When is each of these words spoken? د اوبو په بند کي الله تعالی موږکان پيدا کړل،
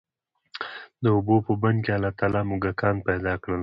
د 1.03 1.05
اوبو 1.15 1.35
په 1.45 1.53
بند 1.61 1.77
کي 1.85 1.91
الله 1.97 2.11
تعالی 2.19 2.41
موږکان 2.49 2.95
پيدا 3.07 3.33
کړل، 3.43 3.59